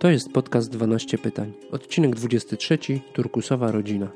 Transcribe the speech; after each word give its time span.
To 0.00 0.10
jest 0.10 0.32
podcast 0.32 0.70
12 0.70 1.18
pytań. 1.18 1.52
Odcinek 1.70 2.16
23. 2.16 2.78
Turkusowa 3.12 3.70
rodzina. 3.70 4.08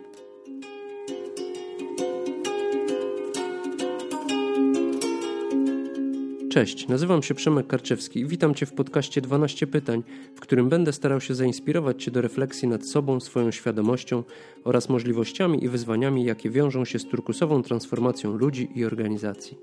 Cześć, 6.51 6.89
nazywam 6.89 7.23
się 7.23 7.35
Przemek 7.35 7.67
Karczewski 7.67 8.21
i 8.21 8.27
witam 8.27 8.55
Cię 8.55 8.67
w 8.67 8.73
podcaście 8.73 9.21
12 9.21 9.67
pytań, 9.67 10.03
w 10.35 10.41
którym 10.41 10.69
będę 10.69 10.93
starał 10.93 11.21
się 11.21 11.35
zainspirować 11.35 12.05
Cię 12.05 12.11
do 12.11 12.21
refleksji 12.21 12.69
nad 12.69 12.87
sobą, 12.87 13.21
swoją 13.21 13.51
świadomością 13.51 14.23
oraz 14.65 14.89
możliwościami 14.89 15.65
i 15.65 15.69
wyzwaniami, 15.69 16.25
jakie 16.25 16.51
wiążą 16.51 16.85
się 16.85 16.99
z 16.99 17.05
turkusową 17.05 17.63
transformacją 17.63 18.33
ludzi 18.33 18.69
i 18.75 18.85
organizacji. 18.85 19.59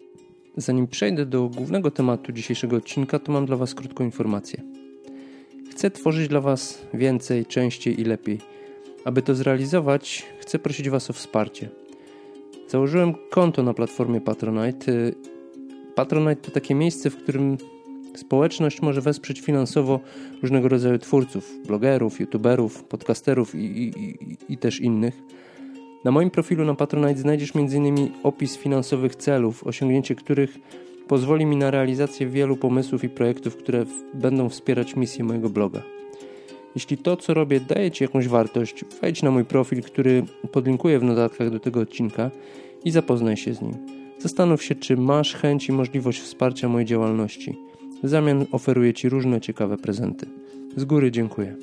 Zanim 0.57 0.87
przejdę 0.87 1.25
do 1.25 1.49
głównego 1.49 1.91
tematu 1.91 2.31
dzisiejszego 2.31 2.75
odcinka, 2.75 3.19
to 3.19 3.31
mam 3.31 3.45
dla 3.45 3.57
Was 3.57 3.75
krótką 3.75 4.03
informację. 4.03 4.70
Chcę 5.71 5.91
tworzyć 5.91 6.27
dla 6.27 6.41
Was 6.41 6.81
więcej, 6.93 7.45
częściej 7.45 8.01
i 8.01 8.03
lepiej. 8.03 8.39
Aby 9.05 9.21
to 9.21 9.35
zrealizować, 9.35 10.25
chcę 10.39 10.59
prosić 10.59 10.89
Was 10.89 11.09
o 11.09 11.13
wsparcie. 11.13 11.69
Założyłem 12.67 13.13
konto 13.29 13.63
na 13.63 13.73
platformie 13.73 14.21
Patronite. 14.21 14.91
Patronite 15.95 16.41
to 16.41 16.51
takie 16.51 16.75
miejsce, 16.75 17.09
w 17.09 17.17
którym 17.17 17.57
społeczność 18.15 18.81
może 18.81 19.01
wesprzeć 19.01 19.41
finansowo 19.41 19.99
różnego 20.41 20.69
rodzaju 20.69 20.97
twórców, 20.97 21.51
blogerów, 21.67 22.19
youtuberów, 22.19 22.83
podcasterów 22.83 23.55
i, 23.55 23.57
i, 23.57 24.03
i, 24.03 24.37
i 24.49 24.57
też 24.57 24.79
innych. 24.79 25.21
Na 26.05 26.11
moim 26.11 26.29
profilu 26.29 26.65
na 26.65 26.75
Patronite 26.75 27.21
znajdziesz 27.21 27.55
m.in. 27.55 28.09
opis 28.23 28.57
finansowych 28.57 29.15
celów, 29.15 29.67
osiągnięcie 29.67 30.15
których 30.15 30.57
pozwoli 31.11 31.45
mi 31.45 31.57
na 31.57 31.71
realizację 31.71 32.27
wielu 32.27 32.57
pomysłów 32.57 33.03
i 33.03 33.09
projektów, 33.09 33.57
które 33.57 33.85
będą 34.13 34.49
wspierać 34.49 34.95
misję 34.95 35.23
mojego 35.23 35.49
bloga. 35.49 35.81
Jeśli 36.75 36.97
to, 36.97 37.17
co 37.17 37.33
robię, 37.33 37.59
daje 37.59 37.91
Ci 37.91 38.03
jakąś 38.03 38.27
wartość, 38.27 38.85
wejdź 39.01 39.23
na 39.23 39.31
mój 39.31 39.45
profil, 39.45 39.83
który 39.83 40.23
podlinkuję 40.51 40.99
w 40.99 41.03
notatkach 41.03 41.49
do 41.49 41.59
tego 41.59 41.79
odcinka 41.79 42.31
i 42.85 42.91
zapoznaj 42.91 43.37
się 43.37 43.53
z 43.53 43.61
nim. 43.61 43.73
Zastanów 44.19 44.63
się, 44.63 44.75
czy 44.75 44.97
masz 44.97 45.35
chęć 45.35 45.69
i 45.69 45.71
możliwość 45.71 46.19
wsparcia 46.19 46.69
mojej 46.69 46.85
działalności. 46.85 47.57
W 48.03 48.09
zamian 48.09 48.45
oferuję 48.51 48.93
Ci 48.93 49.09
różne 49.09 49.41
ciekawe 49.41 49.77
prezenty. 49.77 50.25
Z 50.75 50.85
góry 50.85 51.11
dziękuję. 51.11 51.55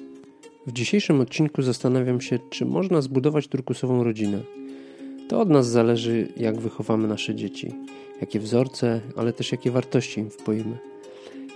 W 0.66 0.72
dzisiejszym 0.72 1.20
odcinku 1.20 1.62
zastanawiam 1.62 2.20
się, 2.20 2.38
czy 2.50 2.64
można 2.64 3.00
zbudować 3.00 3.48
turkusową 3.48 4.04
rodzinę. 4.04 4.40
To 5.28 5.40
od 5.40 5.50
nas 5.50 5.68
zależy, 5.68 6.28
jak 6.36 6.60
wychowamy 6.60 7.08
nasze 7.08 7.34
dzieci, 7.34 7.74
jakie 8.20 8.40
wzorce, 8.40 9.00
ale 9.16 9.32
też 9.32 9.52
jakie 9.52 9.70
wartości 9.70 10.20
im 10.20 10.30
wpoimy. 10.30 10.78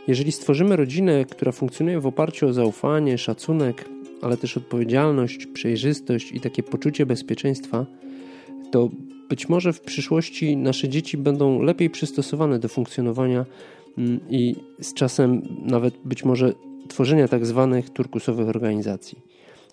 Jeżeli 0.09 0.33
stworzymy 0.33 0.77
rodzinę, 0.77 1.25
która 1.25 1.53
funkcjonuje 1.53 2.00
w 2.00 2.06
oparciu 2.06 2.48
o 2.48 2.53
zaufanie, 2.53 3.19
szacunek, 3.19 3.89
ale 4.23 4.37
też 4.37 4.56
odpowiedzialność, 4.56 5.47
przejrzystość 5.47 6.33
i 6.33 6.41
takie 6.41 6.62
poczucie 6.62 7.06
bezpieczeństwa, 7.06 7.87
to 8.70 8.91
być 9.28 9.48
może 9.48 9.73
w 9.73 9.81
przyszłości 9.81 10.56
nasze 10.56 10.89
dzieci 10.89 11.19
będą 11.19 11.62
lepiej 11.62 11.91
przystosowane 11.91 12.59
do 12.59 12.69
funkcjonowania 12.69 13.47
mm, 13.98 14.20
i 14.31 14.56
z 14.81 14.95
czasem 14.95 15.43
nawet 15.62 15.95
być 16.05 16.25
może 16.25 16.53
tworzenia 16.89 17.28
tak 17.28 17.47
zwanych 17.47 17.91
turkusowych 17.91 18.48
organizacji. 18.48 19.19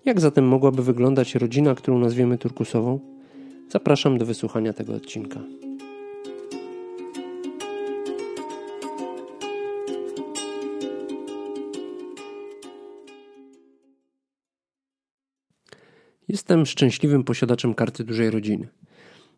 Jak 0.05 0.19
zatem 0.19 0.47
mogłaby 0.47 0.83
wyglądać 0.83 1.35
rodzina, 1.35 1.75
którą 1.75 1.99
nazwiemy 1.99 2.37
turkusową? 2.37 3.18
Zapraszam 3.71 4.17
do 4.17 4.25
wysłuchania 4.25 4.73
tego 4.73 4.93
odcinka. 4.93 5.39
Jestem 16.27 16.65
szczęśliwym 16.65 17.23
posiadaczem 17.23 17.73
karty 17.73 18.03
dużej 18.03 18.29
rodziny. 18.29 18.67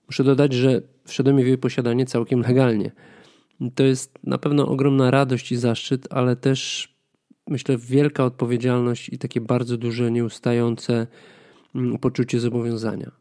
Muszę 0.07 0.23
dodać, 0.23 0.53
że 0.53 0.81
wszedłem 1.05 1.37
w 1.37 1.47
jej 1.47 1.57
posiadanie 1.57 2.05
całkiem 2.05 2.41
legalnie. 2.41 2.91
To 3.75 3.83
jest 3.83 4.19
na 4.23 4.37
pewno 4.37 4.67
ogromna 4.67 5.11
radość 5.11 5.51
i 5.51 5.57
zaszczyt, 5.57 6.07
ale 6.09 6.35
też 6.35 6.89
myślę 7.47 7.77
wielka 7.77 8.25
odpowiedzialność 8.25 9.09
i 9.09 9.17
takie 9.17 9.41
bardzo 9.41 9.77
duże, 9.77 10.11
nieustające 10.11 11.07
mm, 11.75 11.97
poczucie 11.97 12.39
zobowiązania. 12.39 13.20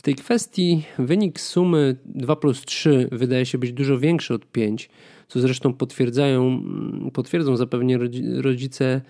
W 0.00 0.02
tej 0.02 0.14
kwestii 0.14 0.84
wynik 0.98 1.40
sumy 1.40 1.96
2 2.04 2.36
plus 2.36 2.64
3 2.64 3.08
wydaje 3.12 3.46
się 3.46 3.58
być 3.58 3.72
dużo 3.72 3.98
większy 3.98 4.34
od 4.34 4.46
5, 4.46 4.90
co 5.28 5.40
zresztą 5.40 5.72
potwierdzają, 5.72 6.46
mm, 6.46 7.10
potwierdzą 7.10 7.56
zapewne 7.56 7.98
rodzice 8.40 9.00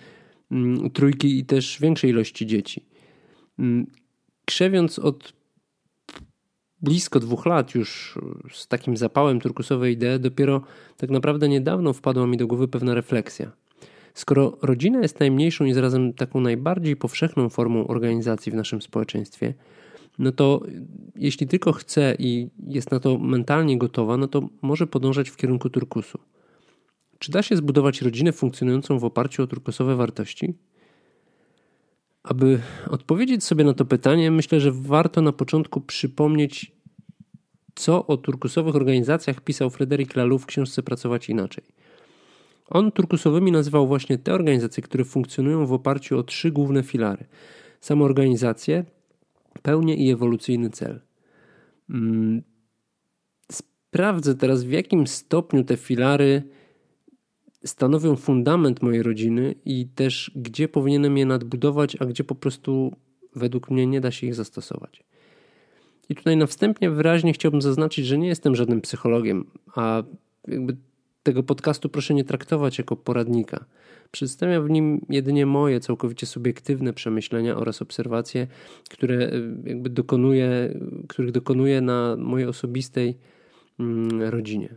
mm, 0.51 0.89
trójki 0.89 1.39
i 1.39 1.45
też 1.45 1.77
większej 1.81 2.09
ilości 2.09 2.45
dzieci. 2.45 2.85
Krzewiąc 4.45 4.99
od 4.99 5.33
blisko 6.81 7.19
dwóch 7.19 7.45
lat 7.45 7.75
już 7.75 8.19
z 8.51 8.67
takim 8.67 8.97
zapałem 8.97 9.39
turkusowej 9.39 9.93
idei, 9.93 10.19
dopiero 10.19 10.61
tak 10.97 11.09
naprawdę 11.09 11.49
niedawno 11.49 11.93
wpadła 11.93 12.27
mi 12.27 12.37
do 12.37 12.47
głowy 12.47 12.67
pewna 12.67 12.93
refleksja. 12.93 13.51
Skoro 14.13 14.57
rodzina 14.61 15.01
jest 15.01 15.19
najmniejszą 15.19 15.65
i 15.65 15.73
zarazem 15.73 16.13
taką 16.13 16.41
najbardziej 16.41 16.95
powszechną 16.95 17.49
formą 17.49 17.87
organizacji 17.87 18.51
w 18.51 18.55
naszym 18.55 18.81
społeczeństwie, 18.81 19.53
no 20.19 20.31
to 20.31 20.61
jeśli 21.15 21.47
tylko 21.47 21.71
chce 21.71 22.15
i 22.19 22.49
jest 22.67 22.91
na 22.91 22.99
to 22.99 23.17
mentalnie 23.17 23.77
gotowa, 23.77 24.17
no 24.17 24.27
to 24.27 24.49
może 24.61 24.87
podążać 24.87 25.29
w 25.29 25.35
kierunku 25.35 25.69
turkusu. 25.69 26.19
Czy 27.19 27.31
da 27.31 27.43
się 27.43 27.55
zbudować 27.55 28.01
rodzinę 28.01 28.31
funkcjonującą 28.31 28.99
w 28.99 29.03
oparciu 29.03 29.43
o 29.43 29.47
turkusowe 29.47 29.95
wartości? 29.95 30.53
Aby 32.23 32.59
odpowiedzieć 32.89 33.43
sobie 33.43 33.63
na 33.63 33.73
to 33.73 33.85
pytanie, 33.85 34.31
myślę, 34.31 34.59
że 34.59 34.71
warto 34.71 35.21
na 35.21 35.31
początku 35.31 35.81
przypomnieć, 35.81 36.71
co 37.75 38.07
o 38.07 38.17
turkusowych 38.17 38.75
organizacjach 38.75 39.41
pisał 39.41 39.69
Fryderyk 39.69 40.15
Laloux 40.15 40.43
w 40.43 40.45
książce 40.45 40.83
Pracować 40.83 41.29
Inaczej. 41.29 41.63
On 42.67 42.91
turkusowymi 42.91 43.51
nazywał 43.51 43.87
właśnie 43.87 44.17
te 44.17 44.33
organizacje, 44.33 44.83
które 44.83 45.05
funkcjonują 45.05 45.65
w 45.65 45.73
oparciu 45.73 46.17
o 46.17 46.23
trzy 46.23 46.51
główne 46.51 46.83
filary: 46.83 47.25
samoorganizację, 47.81 48.85
pełnię 49.61 49.95
i 49.95 50.11
ewolucyjny 50.11 50.69
cel. 50.69 51.01
Mm, 51.89 52.41
sprawdzę 53.51 54.35
teraz, 54.35 54.63
w 54.63 54.71
jakim 54.71 55.07
stopniu 55.07 55.63
te 55.63 55.77
filary 55.77 56.43
stanowią 57.65 58.15
fundament 58.15 58.81
mojej 58.81 59.03
rodziny 59.03 59.55
i 59.65 59.87
też 59.95 60.31
gdzie 60.35 60.67
powinienem 60.67 61.17
je 61.17 61.25
nadbudować, 61.25 61.97
a 61.99 62.05
gdzie 62.05 62.23
po 62.23 62.35
prostu 62.35 62.95
według 63.35 63.71
mnie 63.71 63.87
nie 63.87 64.01
da 64.01 64.11
się 64.11 64.27
ich 64.27 64.35
zastosować. 64.35 65.03
I 66.09 66.15
tutaj 66.15 66.37
na 66.37 66.45
wstępie 66.45 66.89
wyraźnie 66.89 67.33
chciałbym 67.33 67.61
zaznaczyć, 67.61 68.05
że 68.05 68.17
nie 68.17 68.27
jestem 68.27 68.55
żadnym 68.55 68.81
psychologiem, 68.81 69.45
a 69.75 70.03
jakby 70.47 70.77
tego 71.23 71.43
podcastu 71.43 71.89
proszę 71.89 72.13
nie 72.13 72.23
traktować 72.23 72.77
jako 72.77 72.95
poradnika. 72.95 73.65
Przedstawiam 74.11 74.67
w 74.67 74.69
nim 74.69 75.05
jedynie 75.09 75.45
moje 75.45 75.79
całkowicie 75.79 76.25
subiektywne 76.25 76.93
przemyślenia 76.93 77.55
oraz 77.55 77.81
obserwacje, 77.81 78.47
które 78.89 79.15
e, 79.15 79.31
jakby 79.65 79.89
dokonuję, 79.89 80.79
których 81.09 81.31
dokonuję 81.31 81.81
na 81.81 82.15
mojej 82.19 82.47
osobistej 82.47 83.17
mm, 83.79 84.21
rodzinie. 84.21 84.75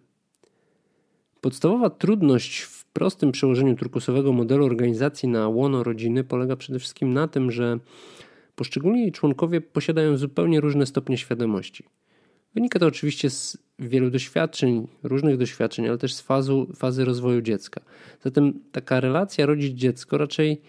Podstawowa 1.40 1.90
trudność 1.90 2.60
w 2.60 2.84
prostym 2.84 3.32
przełożeniu 3.32 3.76
turkusowego 3.76 4.32
modelu 4.32 4.64
organizacji 4.64 5.28
na 5.28 5.48
łono 5.48 5.82
rodziny 5.82 6.24
polega 6.24 6.56
przede 6.56 6.78
wszystkim 6.78 7.12
na 7.12 7.28
tym, 7.28 7.50
że 7.50 7.78
poszczególni 8.56 9.12
członkowie 9.12 9.60
posiadają 9.60 10.16
zupełnie 10.16 10.60
różne 10.60 10.86
stopnie 10.86 11.18
świadomości. 11.18 11.84
Wynika 12.54 12.78
to 12.78 12.86
oczywiście 12.86 13.30
z 13.30 13.58
wielu 13.78 14.10
doświadczeń, 14.10 14.88
różnych 15.02 15.36
doświadczeń, 15.36 15.88
ale 15.88 15.98
też 15.98 16.14
z 16.14 16.20
fazu, 16.20 16.66
fazy 16.76 17.04
rozwoju 17.04 17.40
dziecka. 17.40 17.80
Zatem 18.24 18.60
taka 18.72 19.00
relacja 19.00 19.46
rodzic-dziecko 19.46 20.18
raczej 20.18 20.60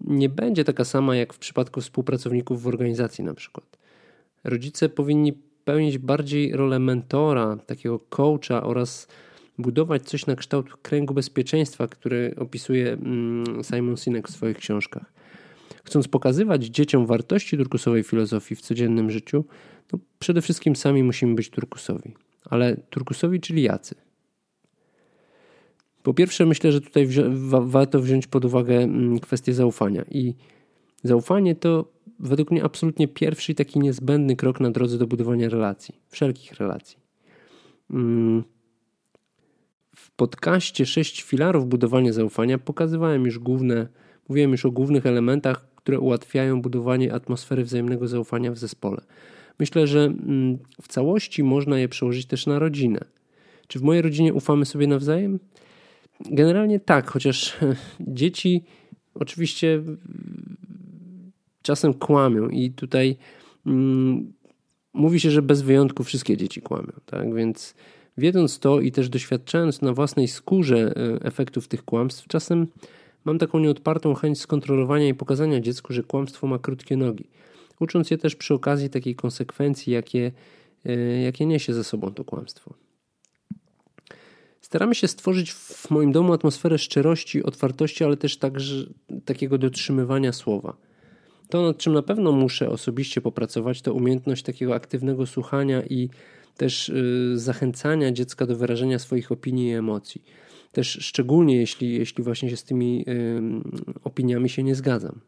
nie 0.00 0.28
będzie 0.28 0.64
taka 0.64 0.84
sama 0.84 1.16
jak 1.16 1.32
w 1.34 1.38
przypadku 1.38 1.80
współpracowników 1.80 2.62
w 2.62 2.66
organizacji 2.66 3.24
na 3.24 3.34
przykład. 3.34 3.78
Rodzice 4.44 4.88
powinni 4.88 5.32
pełnić 5.64 5.98
bardziej 5.98 6.52
rolę 6.56 6.78
mentora, 6.78 7.56
takiego 7.66 7.98
coacha 7.98 8.62
oraz 8.62 9.08
budować 9.58 10.02
coś 10.02 10.26
na 10.26 10.36
kształt 10.36 10.76
kręgu 10.82 11.14
bezpieczeństwa, 11.14 11.88
który 11.88 12.34
opisuje 12.38 12.92
mm, 12.92 13.44
Simon 13.64 13.96
Sinek 13.96 14.28
w 14.28 14.32
swoich 14.32 14.56
książkach. 14.56 15.12
Chcąc 15.84 16.08
pokazywać 16.08 16.64
dzieciom 16.64 17.06
wartości 17.06 17.56
turkusowej 17.56 18.02
filozofii 18.02 18.56
w 18.56 18.60
codziennym 18.60 19.10
życiu, 19.10 19.44
to 19.88 19.98
przede 20.18 20.42
wszystkim 20.42 20.76
sami 20.76 21.02
musimy 21.02 21.34
być 21.34 21.50
turkusowi. 21.50 22.14
Ale 22.44 22.76
turkusowi, 22.90 23.40
czyli 23.40 23.62
jacy? 23.62 23.94
Po 26.02 26.14
pierwsze, 26.14 26.46
myślę, 26.46 26.72
że 26.72 26.80
tutaj 26.80 27.08
wa 27.28 27.60
warto 27.60 28.00
wziąć 28.00 28.26
pod 28.26 28.44
uwagę 28.44 28.76
mm, 28.76 29.18
kwestię 29.20 29.54
zaufania. 29.54 30.04
I 30.10 30.34
zaufanie 31.02 31.54
to 31.54 31.92
według 32.20 32.50
mnie 32.50 32.64
absolutnie 32.64 33.08
pierwszy 33.08 33.52
i 33.52 33.54
taki 33.54 33.78
niezbędny 33.78 34.36
krok 34.36 34.60
na 34.60 34.70
drodze 34.70 34.98
do 34.98 35.06
budowania 35.06 35.48
relacji, 35.48 35.94
wszelkich 36.08 36.52
relacji. 36.52 36.98
Mm, 37.90 38.44
w 39.96 40.10
podcaście 40.10 40.86
6 40.86 41.22
filarów 41.22 41.68
budowania 41.68 42.12
zaufania 42.12 42.58
pokazywałem 42.58 43.24
już 43.24 43.38
główne 43.38 43.88
Mówiłem 44.28 44.50
już 44.50 44.66
o 44.66 44.70
głównych 44.70 45.06
elementach, 45.06 45.66
które 45.74 46.00
ułatwiają 46.00 46.62
budowanie 46.62 47.14
atmosfery 47.14 47.64
wzajemnego 47.64 48.08
zaufania 48.08 48.52
w 48.52 48.58
zespole. 48.58 49.00
Myślę, 49.58 49.86
że 49.86 50.04
mm, 50.04 50.58
w 50.82 50.88
całości 50.88 51.42
można 51.42 51.78
je 51.78 51.88
przełożyć 51.88 52.26
też 52.26 52.46
na 52.46 52.58
rodzinę. 52.58 53.00
Czy 53.68 53.78
w 53.78 53.82
mojej 53.82 54.02
rodzinie 54.02 54.34
ufamy 54.34 54.64
sobie 54.64 54.86
nawzajem? 54.86 55.38
Generalnie 56.20 56.80
tak, 56.80 57.10
chociaż 57.10 57.56
dzieci 58.00 58.64
oczywiście 59.14 59.82
czasem 61.62 61.94
kłamią 61.94 62.48
i 62.48 62.70
tutaj 62.70 63.16
mm, 63.66 64.32
mówi 64.92 65.20
się, 65.20 65.30
że 65.30 65.42
bez 65.42 65.62
wyjątku 65.62 66.04
wszystkie 66.04 66.36
dzieci 66.36 66.62
kłamią, 66.62 66.92
tak? 67.06 67.34
Więc 67.34 67.74
wiedząc 68.18 68.58
to 68.58 68.80
i 68.80 68.92
też 68.92 69.08
doświadczając 69.08 69.82
na 69.82 69.92
własnej 69.92 70.28
skórze 70.28 70.94
e, 70.96 71.24
efektów 71.24 71.68
tych 71.68 71.84
kłamstw, 71.84 72.26
czasem 72.28 72.66
mam 73.24 73.38
taką 73.38 73.58
nieodpartą 73.58 74.14
chęć 74.14 74.40
skontrolowania 74.40 75.08
i 75.08 75.14
pokazania 75.14 75.60
dziecku, 75.60 75.92
że 75.92 76.02
kłamstwo 76.02 76.46
ma 76.46 76.58
krótkie 76.58 76.96
nogi. 76.96 77.24
Ucząc 77.84 78.10
je 78.10 78.18
też 78.18 78.36
przy 78.36 78.54
okazji 78.54 78.90
takiej 78.90 79.14
konsekwencji, 79.14 79.92
jakie, 79.92 80.32
e, 80.84 80.92
jakie 81.20 81.46
niesie 81.46 81.74
ze 81.74 81.84
sobą 81.84 82.14
to 82.14 82.24
kłamstwo. 82.24 82.74
Staramy 84.60 84.94
się 84.94 85.08
stworzyć 85.08 85.52
w 85.52 85.90
moim 85.90 86.12
domu 86.12 86.32
atmosferę 86.32 86.78
szczerości, 86.78 87.42
otwartości, 87.42 88.04
ale 88.04 88.16
też 88.16 88.36
także 88.36 88.86
takiego 89.24 89.58
dotrzymywania 89.58 90.32
słowa. 90.32 90.76
To, 91.48 91.62
nad 91.62 91.78
czym 91.78 91.92
na 91.92 92.02
pewno 92.02 92.32
muszę 92.32 92.68
osobiście 92.68 93.20
popracować, 93.20 93.82
to 93.82 93.94
umiejętność 93.94 94.42
takiego 94.42 94.74
aktywnego 94.74 95.26
słuchania 95.26 95.82
i 95.82 96.10
też 96.56 96.88
y, 96.88 97.32
zachęcania 97.38 98.12
dziecka 98.12 98.46
do 98.46 98.56
wyrażenia 98.56 98.98
swoich 98.98 99.32
opinii 99.32 99.68
i 99.68 99.72
emocji. 99.72 100.24
Też 100.72 100.98
szczególnie 101.00 101.56
jeśli, 101.56 101.94
jeśli 101.94 102.24
właśnie 102.24 102.50
się 102.50 102.56
z 102.56 102.64
tymi 102.64 103.04
opiniami 104.04 104.48
się 104.48 104.62
nie 104.62 104.74
zgadzam. 104.74 105.20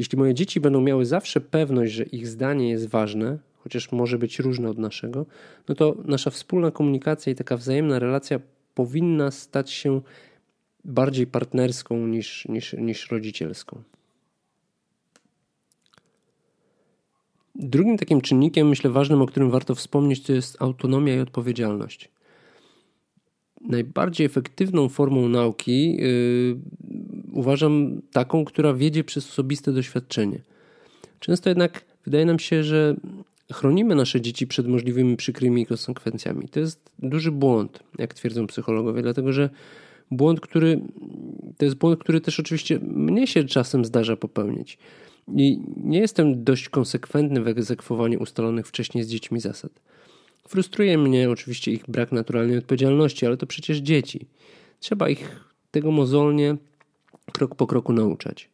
Jeśli 0.00 0.18
moje 0.18 0.34
dzieci 0.34 0.60
będą 0.60 0.80
miały 0.80 1.06
zawsze 1.06 1.40
pewność, 1.40 1.92
że 1.92 2.04
ich 2.04 2.28
zdanie 2.28 2.70
jest 2.70 2.88
ważne, 2.88 3.38
chociaż 3.56 3.92
może 3.92 4.18
być 4.18 4.38
różne 4.38 4.70
od 4.70 4.78
naszego, 4.78 5.26
no 5.68 5.74
to 5.74 5.96
nasza 6.04 6.30
wspólna 6.30 6.70
komunikacja 6.70 7.32
i 7.32 7.34
taka 7.34 7.56
wzajemna 7.56 7.98
relacja 7.98 8.40
powinna 8.74 9.30
stać 9.30 9.70
się 9.70 10.00
bardziej 10.84 11.26
partnerską 11.26 12.06
niż, 12.06 12.48
niż, 12.48 12.72
niż 12.72 13.10
rodzicielską. 13.10 13.82
Drugim 17.54 17.98
takim 17.98 18.20
czynnikiem, 18.20 18.68
myślę, 18.68 18.90
ważnym, 18.90 19.22
o 19.22 19.26
którym 19.26 19.50
warto 19.50 19.74
wspomnieć, 19.74 20.22
to 20.22 20.32
jest 20.32 20.62
autonomia 20.62 21.14
i 21.14 21.20
odpowiedzialność. 21.20 22.08
Najbardziej 23.60 24.26
efektywną 24.26 24.88
formą 24.88 25.28
nauki 25.28 25.96
yy, 25.96 26.56
uważam 27.32 28.02
taką, 28.12 28.44
która 28.44 28.74
wiedzie 28.74 29.04
przez 29.04 29.28
osobiste 29.28 29.72
doświadczenie. 29.72 30.40
Często 31.20 31.48
jednak 31.48 31.84
wydaje 32.04 32.24
nam 32.24 32.38
się, 32.38 32.64
że 32.64 32.96
chronimy 33.52 33.94
nasze 33.94 34.20
dzieci 34.20 34.46
przed 34.46 34.66
możliwymi 34.66 35.16
przykrymi 35.16 35.66
konsekwencjami. 35.66 36.48
To 36.48 36.60
jest 36.60 36.90
duży 36.98 37.32
błąd, 37.32 37.82
jak 37.98 38.14
twierdzą 38.14 38.46
psychologowie, 38.46 39.02
dlatego 39.02 39.32
że 39.32 39.50
błąd, 40.10 40.40
który 40.40 40.80
to 41.56 41.64
jest 41.64 41.76
błąd, 41.76 42.00
który 42.00 42.20
też 42.20 42.40
oczywiście 42.40 42.78
mnie 42.78 43.26
się 43.26 43.44
czasem 43.44 43.84
zdarza 43.84 44.16
popełnić. 44.16 44.78
I 45.36 45.60
nie 45.76 45.98
jestem 45.98 46.44
dość 46.44 46.68
konsekwentny 46.68 47.40
w 47.40 47.48
egzekwowaniu 47.48 48.22
ustalonych 48.22 48.66
wcześniej 48.66 49.04
z 49.04 49.08
dziećmi 49.08 49.40
zasad. 49.40 49.72
Frustruje 50.48 50.98
mnie 50.98 51.30
oczywiście 51.30 51.72
ich 51.72 51.84
brak 51.88 52.12
naturalnej 52.12 52.58
odpowiedzialności, 52.58 53.26
ale 53.26 53.36
to 53.36 53.46
przecież 53.46 53.78
dzieci. 53.78 54.26
Trzeba 54.80 55.08
ich 55.08 55.44
tego 55.70 55.90
mozolnie, 55.90 56.56
krok 57.30 57.54
po 57.54 57.66
kroku 57.66 57.92
nauczać. 57.92 58.50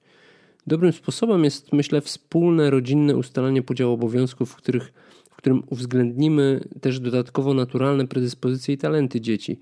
Dobrym 0.67 0.93
sposobem 0.93 1.45
jest, 1.45 1.73
myślę, 1.73 2.01
wspólne 2.01 2.71
rodzinne 2.71 3.17
ustalanie 3.17 3.63
podziału 3.63 3.95
obowiązków, 3.95 4.51
w, 4.51 4.57
których, 4.57 4.93
w 5.31 5.37
którym 5.37 5.63
uwzględnimy 5.71 6.69
też 6.81 7.01
dodatkowo 7.01 7.55
naturalne 7.55 8.07
predyspozycje 8.07 8.75
i 8.75 8.79
talenty 8.79 9.21
dzieci. 9.21 9.61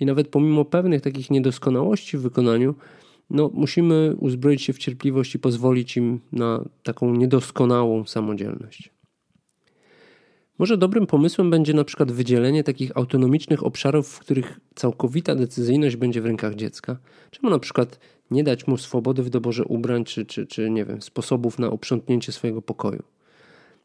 I 0.00 0.06
nawet 0.06 0.28
pomimo 0.28 0.64
pewnych 0.64 1.00
takich 1.00 1.30
niedoskonałości 1.30 2.18
w 2.18 2.20
wykonaniu, 2.20 2.74
no, 3.30 3.50
musimy 3.54 4.16
uzbroić 4.18 4.62
się 4.62 4.72
w 4.72 4.78
cierpliwość 4.78 5.34
i 5.34 5.38
pozwolić 5.38 5.96
im 5.96 6.20
na 6.32 6.64
taką 6.82 7.14
niedoskonałą 7.14 8.04
samodzielność. 8.04 8.91
Może 10.58 10.76
dobrym 10.76 11.06
pomysłem 11.06 11.50
będzie 11.50 11.74
na 11.74 11.84
przykład 11.84 12.12
wydzielenie 12.12 12.64
takich 12.64 12.96
autonomicznych 12.96 13.66
obszarów, 13.66 14.08
w 14.08 14.18
których 14.18 14.60
całkowita 14.74 15.34
decyzyjność 15.34 15.96
będzie 15.96 16.22
w 16.22 16.26
rękach 16.26 16.54
dziecka. 16.54 16.96
Czemu 17.30 17.50
na 17.50 17.58
przykład 17.58 17.98
nie 18.30 18.44
dać 18.44 18.66
mu 18.66 18.76
swobody 18.76 19.22
w 19.22 19.30
doborze 19.30 19.64
ubrań 19.64 20.04
czy, 20.04 20.26
czy, 20.26 20.46
czy 20.46 20.70
nie 20.70 20.84
wiem, 20.84 21.02
sposobów 21.02 21.58
na 21.58 21.68
uprzątnięcie 21.68 22.32
swojego 22.32 22.62
pokoju? 22.62 23.02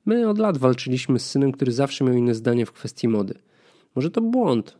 My 0.05 0.29
od 0.29 0.37
lat 0.37 0.57
walczyliśmy 0.57 1.19
z 1.19 1.29
synem, 1.29 1.51
który 1.51 1.71
zawsze 1.71 2.03
miał 2.03 2.13
inne 2.13 2.35
zdanie 2.35 2.65
w 2.65 2.71
kwestii 2.71 3.07
mody. 3.07 3.33
Może 3.95 4.11
to 4.11 4.21
błąd. 4.21 4.77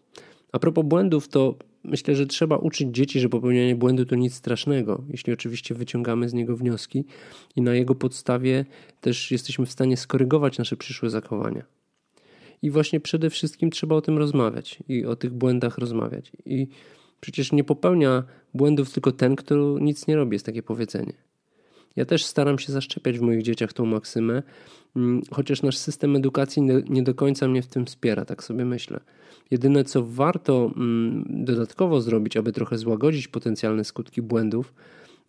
A 0.52 0.60
propos 0.60 0.86
błędów, 0.86 1.28
to 1.28 1.56
myślę, 1.84 2.16
że 2.16 2.26
trzeba 2.26 2.58
uczyć 2.58 2.96
dzieci, 2.96 3.20
że 3.20 3.30
popełnianie 3.30 3.76
błędu 3.76 4.06
to 4.06 4.16
nic 4.16 4.34
strasznego, 4.34 5.04
jeśli 5.10 5.34
oczywiście 5.34 5.76
wyciągamy 5.76 6.30
z 6.30 6.34
niego 6.34 6.58
wnioski 6.58 7.06
i 7.56 7.62
na 7.62 7.74
jego 7.74 7.96
podstawie 7.96 8.66
też 9.02 9.32
jesteśmy 9.32 9.66
w 9.66 9.72
stanie 9.72 9.98
skorygować 9.98 10.58
nasze 10.58 10.78
przyszłe 10.78 11.10
zachowania. 11.10 11.77
I 12.62 12.72
właśnie 12.72 13.00
przede 13.00 13.30
wszystkim 13.30 13.70
trzeba 13.70 13.96
o 13.96 14.02
tym 14.02 14.18
rozmawiać 14.18 14.80
i 14.88 15.06
o 15.06 15.16
tych 15.16 15.34
błędach 15.34 15.78
rozmawiać. 15.78 16.32
I 16.46 16.68
przecież 17.22 17.52
nie 17.52 17.64
popełnia 17.64 18.24
błędów 18.54 18.94
tylko 18.94 19.12
ten, 19.12 19.36
kto 19.36 19.56
nic 19.80 20.08
nie 20.08 20.16
robi, 20.16 20.36
jest 20.36 20.46
takie 20.46 20.64
powiedzenie. 20.64 21.14
Ja 21.96 22.06
też 22.06 22.26
staram 22.26 22.60
się 22.60 22.74
zaszczepiać 22.74 23.20
w 23.20 23.22
moich 23.22 23.42
dzieciach 23.42 23.74
tą 23.74 23.86
maksymę, 23.86 24.44
mm, 24.96 25.22
chociaż 25.32 25.62
nasz 25.62 25.78
system 25.78 26.16
edukacji 26.16 26.62
nie 26.90 27.04
do 27.04 27.14
końca 27.14 27.48
mnie 27.48 27.62
w 27.62 27.68
tym 27.68 27.86
wspiera, 27.86 28.26
tak 28.26 28.44
sobie 28.44 28.66
myślę. 28.66 29.00
Jedyne, 29.52 29.84
co 29.84 30.04
warto 30.04 30.72
mm, 30.76 31.26
dodatkowo 31.30 32.02
zrobić, 32.02 32.38
aby 32.38 32.52
trochę 32.52 32.78
złagodzić 32.78 33.28
potencjalne 33.28 33.84
skutki 33.84 34.22
błędów, 34.22 34.74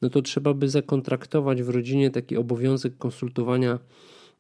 no 0.03 0.11
to 0.11 0.23
trzeba 0.23 0.55
by 0.55 0.69
zakontraktować 0.69 1.63
w 1.63 1.69
rodzinie 1.69 2.11
taki 2.11 2.37
obowiązek 2.37 2.99
konsultowania 2.99 3.79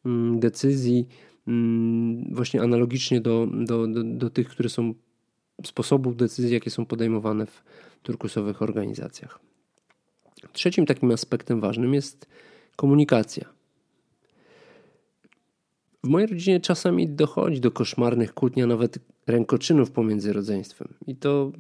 mm, 0.07 0.41
decyzji, 0.41 1.09
właśnie 2.31 2.63
analogicznie 2.63 3.21
do, 3.21 3.49
do, 3.53 3.87
do, 3.87 4.05
do 4.05 4.31
tych, 4.31 4.49
które 4.49 4.69
są 4.69 4.95
sposobów 5.65 6.17
decyzji, 6.17 6.55
jakie 6.55 6.71
są 6.71 6.87
podejmowane 6.87 7.47
w 7.47 7.63
turkusowych 8.03 8.63
organizacjach. 8.63 9.39
Trzecim 10.53 10.87
takim 10.87 11.11
aspektem 11.11 11.61
ważnym 11.61 11.95
jest 11.95 12.27
komunikacja. 12.77 13.45
W 16.05 16.09
mojej 16.09 16.29
rodzinie 16.29 16.61
czasami 16.61 17.09
dochodzi 17.09 17.61
do 17.61 17.71
koszmarnych 17.71 18.35
kłótni, 18.35 18.63
a 18.63 18.67
nawet 18.67 18.99
rękoczynów 19.27 19.91
pomiędzy 19.91 20.33
rodzeństwem. 20.33 20.95
I 21.07 21.17
to 21.17 21.53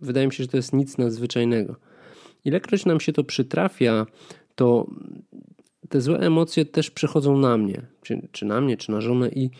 wydaje 0.00 0.26
mi 0.26 0.32
się, 0.32 0.44
że 0.44 0.48
to 0.48 0.56
jest 0.56 0.72
nic 0.72 0.98
nadzwyczajnego. 0.98 1.76
Ilekroć 2.44 2.86
nam 2.86 3.00
się 3.00 3.12
to 3.12 3.24
przytrafia, 3.24 4.06
to 4.54 4.86
te 5.90 6.00
złe 6.00 6.18
emocje 6.18 6.64
też 6.64 6.90
przechodzą 6.90 7.38
na 7.38 7.56
mnie, 7.56 7.82
czy, 8.02 8.28
czy 8.32 8.46
na 8.46 8.60
mnie, 8.60 8.76
czy 8.76 8.90
na 8.90 9.00
żonę, 9.00 9.28
i 9.28 9.50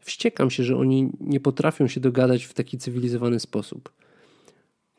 wściekam 0.00 0.50
się, 0.50 0.64
że 0.64 0.76
oni 0.76 1.10
nie 1.20 1.40
potrafią 1.40 1.88
się 1.88 2.00
dogadać 2.00 2.44
w 2.44 2.54
taki 2.54 2.78
cywilizowany 2.78 3.40
sposób. 3.40 3.92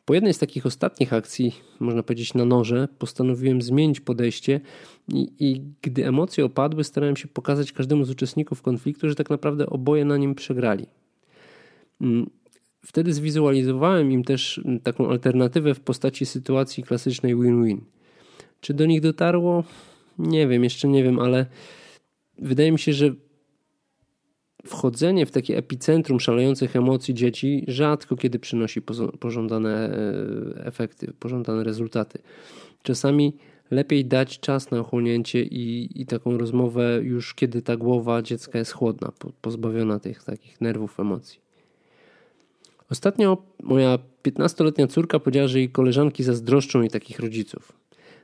Po 0.04 0.14
jednej 0.14 0.34
z 0.34 0.38
takich 0.38 0.66
ostatnich 0.66 1.12
akcji, 1.12 1.52
można 1.80 2.02
powiedzieć 2.02 2.34
na 2.34 2.44
noże, 2.44 2.88
postanowiłem 2.98 3.62
zmienić 3.62 4.00
podejście 4.00 4.60
i, 5.08 5.32
i, 5.38 5.62
gdy 5.82 6.06
emocje 6.06 6.44
opadły, 6.44 6.84
starałem 6.84 7.16
się 7.16 7.28
pokazać 7.28 7.72
każdemu 7.72 8.04
z 8.04 8.10
uczestników 8.10 8.62
konfliktu, 8.62 9.08
że 9.08 9.14
tak 9.14 9.30
naprawdę 9.30 9.66
oboje 9.66 10.04
na 10.04 10.16
nim 10.16 10.34
przegrali. 10.34 10.86
Mm, 12.00 12.30
wtedy 12.86 13.12
zwizualizowałem 13.12 14.12
im 14.12 14.24
też 14.24 14.60
taką 14.82 15.10
alternatywę 15.10 15.74
w 15.74 15.80
postaci 15.80 16.26
sytuacji 16.26 16.82
klasycznej 16.82 17.36
win-win. 17.36 17.80
Czy 18.60 18.74
do 18.74 18.86
nich 18.86 19.00
dotarło? 19.00 19.64
Nie 20.20 20.48
wiem, 20.48 20.64
jeszcze 20.64 20.88
nie 20.88 21.04
wiem, 21.04 21.18
ale 21.18 21.46
wydaje 22.38 22.72
mi 22.72 22.78
się, 22.78 22.92
że 22.92 23.10
wchodzenie 24.66 25.26
w 25.26 25.30
takie 25.30 25.56
epicentrum 25.56 26.20
szalejących 26.20 26.76
emocji 26.76 27.14
dzieci 27.14 27.64
rzadko 27.68 28.16
kiedy 28.16 28.38
przynosi 28.38 28.82
pożądane 29.20 29.90
e, 30.56 30.64
efekty, 30.64 31.12
pożądane 31.20 31.64
rezultaty. 31.64 32.18
Czasami 32.82 33.36
lepiej 33.70 34.04
dać 34.04 34.40
czas 34.40 34.70
na 34.70 34.78
ochłonięcie 34.78 35.42
i, 35.42 35.90
i 36.02 36.06
taką 36.06 36.38
rozmowę 36.38 37.00
już 37.02 37.34
kiedy 37.34 37.62
ta 37.62 37.76
głowa 37.76 38.22
dziecka 38.22 38.58
jest 38.58 38.72
chłodna, 38.72 39.12
pozbawiona 39.40 39.98
tych 39.98 40.24
takich 40.24 40.60
nerwów, 40.60 41.00
emocji. 41.00 41.40
Ostatnio 42.90 43.42
moja 43.62 43.98
15-letnia 44.22 44.86
córka 44.86 45.18
powiedziała, 45.18 45.48
że 45.48 45.58
jej 45.58 45.68
koleżanki 45.68 46.24
zazdroszczą 46.24 46.80
jej 46.80 46.90
takich 46.90 47.20
rodziców. 47.20 47.72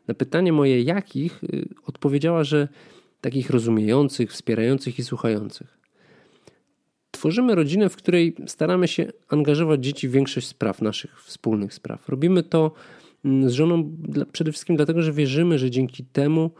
Na 0.08 0.14
pytanie 0.14 0.52
moje 0.52 0.82
jakich 0.82 1.44
y, 1.44 1.68
odpowiedziała, 1.86 2.44
że 2.44 2.68
takich 3.20 3.50
rozumiejących, 3.50 4.32
wspierających 4.32 4.98
i 4.98 5.04
słuchających. 5.04 5.78
Tworzymy 7.10 7.54
rodzinę, 7.54 7.88
w 7.88 7.96
której 7.96 8.34
staramy 8.46 8.88
się 8.88 9.12
angażować 9.28 9.84
dzieci 9.84 10.08
w 10.08 10.12
większość 10.12 10.46
spraw, 10.46 10.82
naszych 10.82 11.22
wspólnych 11.22 11.74
spraw. 11.74 12.08
Robimy 12.08 12.42
to 12.42 12.72
mm, 13.24 13.50
z 13.50 13.52
żoną 13.52 13.96
przede 14.32 14.52
wszystkim 14.52 14.76
dlatego, 14.76 15.02
że 15.02 15.12
wierzymy, 15.12 15.58
że 15.58 15.70
dzięki 15.70 16.04
temu 16.04 16.50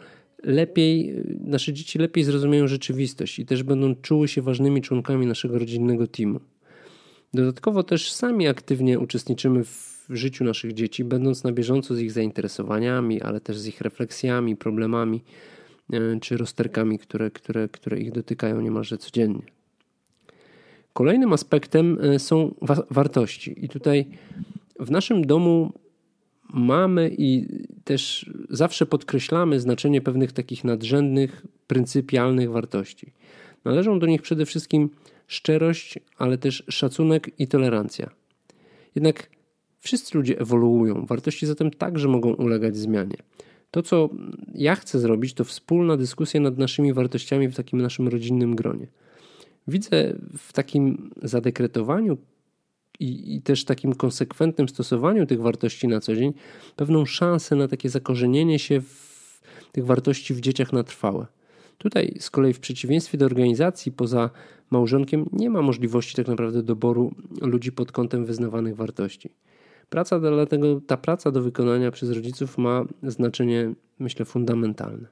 lepiej, 0.42 1.14
nasze 1.40 1.72
dzieci 1.72 1.98
lepiej 1.98 2.24
zrozumieją 2.24 2.68
rzeczywistość 2.68 3.38
i 3.38 3.46
też 3.46 3.62
będą 3.62 3.94
czuły 3.94 4.28
się 4.28 4.42
ważnymi 4.42 4.82
członkami 4.82 5.26
naszego 5.26 5.58
rodzinnego 5.58 6.06
teamu. 6.06 6.40
Dodatkowo 7.35 7.83
też 7.83 8.12
sami 8.12 8.49
aktywnie 8.49 8.99
uczestniczymy 8.99 9.64
w 9.64 10.06
życiu 10.11 10.45
naszych 10.45 10.73
dzieci, 10.73 11.04
będąc 11.04 11.45
na 11.45 11.52
bieżąco 11.52 11.95
z 11.95 12.00
ich 12.00 12.12
zainteresowaniami, 12.12 13.23
ale 13.23 13.40
też 13.40 13.59
z 13.59 13.66
ich 13.66 13.80
refleksjami, 13.80 14.56
problemami 14.56 15.25
e, 15.92 16.21
czy 16.21 16.37
rozterkami, 16.37 16.99
które, 16.99 17.30
które, 17.30 17.68
które 17.68 18.00
ich 18.00 18.12
dotykają 18.12 18.61
niemalże 18.61 18.99
codziennie. 18.99 19.42
Kolejnym 20.92 21.33
aspektem 21.33 21.99
e, 22.02 22.18
są 22.18 22.54
wa 22.62 22.83
wartości. 22.90 23.64
I 23.64 23.68
tutaj 23.68 24.06
w 24.80 24.90
naszym 24.90 25.26
domu 25.26 25.73
mamy 26.54 27.14
i 27.18 27.47
też 27.85 28.30
zawsze 28.50 28.87
podkreślamy 28.87 29.61
znaczenie 29.61 30.00
pewnych 30.00 30.33
takich 30.33 30.64
nadrzędnych, 30.64 31.47
pryncypialnych 31.66 32.50
wartości. 32.50 33.12
Należą 33.64 33.99
do 33.99 34.06
nich 34.06 34.23
przede 34.23 34.47
wszystkim 34.47 34.90
szczerość, 35.26 35.99
ale 36.18 36.38
też 36.38 36.64
szacunek 36.68 37.40
i 37.40 37.49
tolerancja. 37.49 38.11
Jednak 38.95 39.30
wszyscy 39.80 40.18
ludzie 40.18 40.38
ewoluują, 40.40 41.06
wartości 41.06 41.47
zatem 41.47 41.71
także 41.71 42.09
mogą 42.09 42.35
ulegać 42.35 42.76
zmianie. 42.76 43.16
To, 43.71 43.83
co 43.83 44.09
ja 44.54 44.75
chcę 44.75 44.99
zrobić, 44.99 45.35
to 45.35 45.45
wspólna 45.45 45.97
dyskusja 45.97 46.40
nad 46.40 46.59
naszymi 46.59 46.92
wartościami 46.92 47.49
w 47.49 47.56
takim 47.56 47.80
naszym 47.80 48.09
rodzinnym 48.09 48.56
gronie. 48.56 48.87
Widzę 49.68 50.16
w 50.38 50.52
takim 50.52 51.11
zadekretowaniu 51.23 52.16
i, 53.00 53.37
i, 53.37 53.42
też 53.42 53.64
takim 53.64 53.95
konsekwentnym 53.95 54.68
stosowaniu 54.68 55.26
tych 55.26 55.40
wartości 55.40 55.88
na 55.88 56.00
co 56.00 56.16
dzień 56.16 56.33
pewną 56.76 57.06
szansę 57.06 57.56
na 57.56 57.68
takie 57.68 57.88
zakorzenienie 57.90 58.59
się 58.59 58.83
tych 59.73 59.87
wartości 59.87 60.35
w 60.35 60.40
dzieciach 60.40 60.73
na 60.73 60.83
trwałe. 60.83 61.26
Tutaj 61.78 62.16
z 62.21 62.30
kolei 62.30 62.52
w 62.52 62.61
przeciwieństwie 62.61 63.18
do 63.18 63.26
organizacji 63.26 63.92
poza 63.92 64.30
małżonkiem 64.71 65.28
nie 65.33 65.50
ma 65.50 65.62
możliwości 65.62 66.16
tak 66.16 66.28
naprawdę 66.28 66.62
doboru 66.62 67.14
ludzi 67.40 67.73
pod 67.73 67.92
kątem 67.92 68.25
wyznawanych 68.25 68.76
wartości. 68.76 69.30
Praca 69.90 70.21
dlatego 70.21 70.80
ta 70.87 70.97
praca 70.97 71.30
do 71.30 71.42
wykonania 71.42 71.90
przez 71.90 72.11
rodziców 72.11 72.59
ma 72.59 72.85
znaczenie, 73.02 73.75
myślę, 73.99 74.25
fundamentalne. 74.25 75.09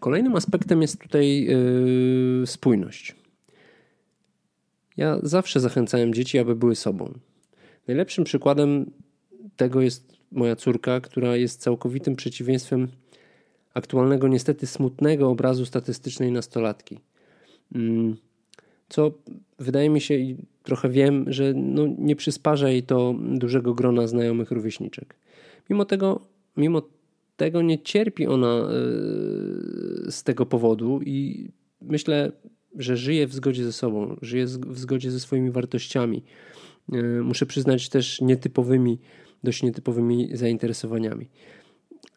Kolejnym 0.00 0.36
aspektem 0.36 0.82
jest 0.82 1.00
tutaj 1.00 1.44
yy, 1.44 2.46
spójność. 2.46 3.16
Ja 4.96 5.18
zawsze 5.22 5.60
zachęcałem 5.60 6.14
dzieci, 6.14 6.38
aby 6.38 6.56
były 6.56 6.76
sobą. 6.76 7.14
Najlepszym 7.88 8.24
przykładem 8.24 8.90
tego 9.56 9.80
jest 9.80 10.16
moja 10.32 10.56
córka, 10.56 11.00
która 11.00 11.36
jest 11.36 11.60
całkowitym 11.60 12.16
przeciwieństwem 12.16 12.88
aktualnego, 13.74 14.28
niestety 14.28 14.66
smutnego 14.66 15.28
obrazu 15.30 15.66
statystycznej 15.66 16.32
nastolatki. 16.32 16.98
Mm, 17.74 18.16
co 18.88 19.12
wydaje 19.58 19.90
mi 19.90 20.00
się 20.00 20.14
i 20.14 20.36
trochę 20.62 20.88
wiem, 20.88 21.24
że 21.28 21.52
no 21.54 21.86
nie 21.98 22.16
przysparza 22.16 22.68
jej 22.68 22.82
to 22.82 23.14
dużego 23.18 23.74
grona 23.74 24.06
znajomych 24.06 24.50
rówieśniczek. 24.50 25.14
Mimo 25.70 25.84
tego, 25.84 26.20
mimo 26.56 26.82
tego 27.36 27.62
nie 27.62 27.78
cierpi 27.78 28.26
ona 28.26 28.48
e, 28.48 28.70
z 30.10 30.22
tego 30.24 30.46
powodu 30.46 31.00
i 31.02 31.48
myślę, 31.80 32.32
że 32.78 32.96
żyje 32.96 33.26
w 33.26 33.34
zgodzie 33.34 33.64
ze 33.64 33.72
sobą, 33.72 34.16
żyje 34.22 34.46
w 34.46 34.78
zgodzie 34.78 35.10
ze 35.10 35.20
swoimi 35.20 35.50
wartościami. 35.50 36.22
E, 36.92 37.02
muszę 37.02 37.46
przyznać 37.46 37.88
też 37.88 38.20
nietypowymi, 38.20 38.98
dość 39.44 39.62
nietypowymi 39.62 40.28
zainteresowaniami. 40.32 41.28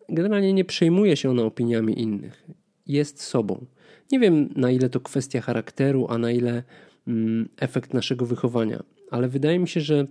Generalnie 0.09 0.53
nie 0.53 0.65
przejmuje 0.65 1.17
się 1.17 1.29
ona 1.29 1.43
opiniami 1.43 2.01
innych. 2.01 2.47
Jest 2.87 3.21
sobą. 3.21 3.65
Nie 4.11 4.19
wiem, 4.19 4.49
na 4.55 4.71
ile 4.71 4.89
to 4.89 4.99
kwestia 4.99 5.41
charakteru, 5.41 6.07
a 6.09 6.17
na 6.17 6.31
ile 6.31 6.63
mm, 7.07 7.49
efekt 7.57 7.93
naszego 7.93 8.25
wychowania, 8.25 8.83
ale 9.11 9.27
wydaje 9.27 9.59
mi 9.59 9.67
się, 9.67 9.81
że 9.81 10.07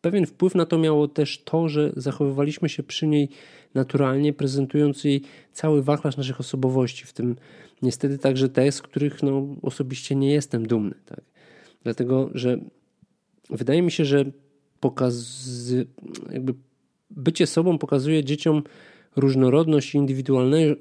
pewien 0.00 0.26
wpływ 0.26 0.54
na 0.54 0.66
to 0.66 0.78
miało 0.78 1.08
też 1.08 1.42
to, 1.44 1.68
że 1.68 1.92
zachowywaliśmy 1.96 2.68
się 2.68 2.82
przy 2.82 3.06
niej 3.06 3.28
naturalnie, 3.74 4.32
prezentując 4.32 5.04
jej 5.04 5.22
cały 5.52 5.82
wachlarz 5.82 6.16
naszych 6.16 6.40
osobowości, 6.40 7.04
w 7.04 7.12
tym 7.12 7.36
niestety 7.82 8.18
także 8.18 8.48
te, 8.48 8.72
z 8.72 8.82
których 8.82 9.22
no, 9.22 9.56
osobiście 9.62 10.14
nie 10.14 10.32
jestem 10.32 10.66
dumny. 10.66 10.94
Tak? 11.06 11.20
Dlatego, 11.82 12.30
że 12.34 12.58
wydaje 13.50 13.82
mi 13.82 13.90
się, 13.90 14.04
że 14.04 14.24
pokazy, 14.80 15.86
jakby 16.32 16.54
bycie 17.10 17.46
sobą 17.46 17.78
pokazuje 17.78 18.24
dzieciom 18.24 18.62
różnorodność 19.16 19.94
i 19.94 19.98